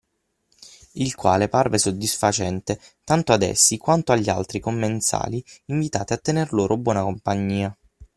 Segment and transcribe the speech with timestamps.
[0.93, 6.75] Il quale parve soddisfacente tanto ad essi quanto agli altri commensali invitati a tener loro
[6.75, 7.77] buona compagnia.